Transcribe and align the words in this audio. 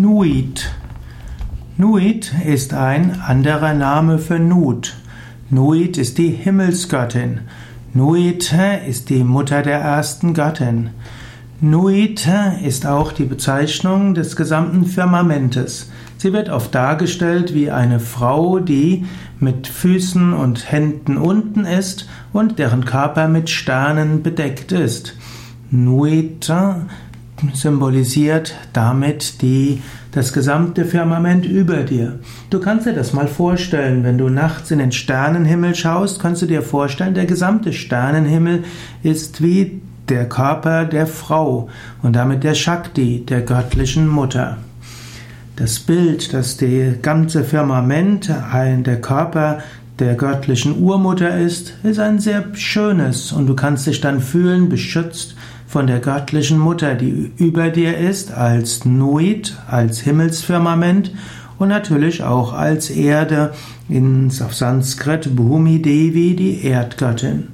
Nuit. 0.00 0.72
Nuit 1.76 2.32
ist 2.44 2.74
ein 2.74 3.20
anderer 3.20 3.74
Name 3.74 4.18
für 4.18 4.40
Nut. 4.40 4.96
Nuit 5.50 5.98
ist 5.98 6.18
die 6.18 6.30
Himmelsgöttin. 6.30 7.42
Nuit 7.92 8.52
ist 8.88 9.08
die 9.08 9.22
Mutter 9.22 9.62
der 9.62 9.78
ersten 9.78 10.34
Göttin. 10.34 10.90
Nuit 11.60 12.28
ist 12.64 12.86
auch 12.86 13.12
die 13.12 13.24
Bezeichnung 13.24 14.14
des 14.14 14.34
gesamten 14.34 14.84
Firmamentes. 14.84 15.92
Sie 16.16 16.32
wird 16.32 16.48
oft 16.48 16.74
dargestellt 16.74 17.54
wie 17.54 17.70
eine 17.70 18.00
Frau, 18.00 18.58
die 18.58 19.04
mit 19.38 19.68
Füßen 19.68 20.32
und 20.32 20.72
Händen 20.72 21.16
unten 21.16 21.64
ist 21.64 22.08
und 22.32 22.58
deren 22.58 22.84
Körper 22.84 23.28
mit 23.28 23.48
Sternen 23.48 24.24
bedeckt 24.24 24.72
ist. 24.72 25.16
Nuit 25.70 26.52
symbolisiert 27.52 28.54
damit 28.72 29.42
die, 29.42 29.82
das 30.12 30.32
gesamte 30.32 30.84
Firmament 30.84 31.44
über 31.44 31.82
dir. 31.82 32.18
Du 32.50 32.60
kannst 32.60 32.86
dir 32.86 32.92
das 32.92 33.12
mal 33.12 33.26
vorstellen, 33.26 34.04
wenn 34.04 34.18
du 34.18 34.28
nachts 34.28 34.70
in 34.70 34.78
den 34.78 34.92
Sternenhimmel 34.92 35.74
schaust, 35.74 36.20
kannst 36.20 36.42
du 36.42 36.46
dir 36.46 36.62
vorstellen, 36.62 37.14
der 37.14 37.26
gesamte 37.26 37.72
Sternenhimmel 37.72 38.64
ist 39.02 39.42
wie 39.42 39.82
der 40.08 40.28
Körper 40.28 40.84
der 40.84 41.06
Frau 41.06 41.68
und 42.02 42.14
damit 42.14 42.44
der 42.44 42.54
Shakti, 42.54 43.24
der 43.26 43.40
göttlichen 43.40 44.06
Mutter. 44.06 44.58
Das 45.56 45.78
Bild, 45.78 46.34
dass 46.34 46.56
die 46.56 46.94
ganze 47.00 47.44
Firmament 47.44 48.28
der 48.28 49.00
Körper 49.00 49.58
der 50.00 50.14
göttlichen 50.14 50.82
Urmutter 50.82 51.38
ist, 51.38 51.74
ist 51.84 52.00
ein 52.00 52.18
sehr 52.18 52.44
schönes 52.54 53.32
und 53.32 53.46
du 53.46 53.54
kannst 53.54 53.86
dich 53.86 54.00
dann 54.00 54.20
fühlen 54.20 54.68
beschützt 54.68 55.36
von 55.74 55.88
der 55.88 55.98
göttlichen 55.98 56.60
Mutter, 56.60 56.94
die 56.94 57.32
über 57.36 57.68
dir 57.68 57.98
ist, 57.98 58.32
als 58.32 58.84
Nuit, 58.84 59.56
als 59.68 59.98
Himmelsfirmament 59.98 61.10
und 61.58 61.66
natürlich 61.66 62.22
auch 62.22 62.52
als 62.52 62.90
Erde, 62.90 63.52
in, 63.88 64.30
Sanskrit 64.30 65.34
Bhumi 65.34 65.82
Devi, 65.82 66.36
die 66.36 66.64
Erdgöttin. 66.64 67.48